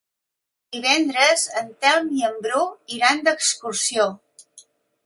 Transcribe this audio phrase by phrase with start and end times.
[0.77, 2.65] Divendres en Telm i en Bru
[2.99, 4.11] iran d'excursió.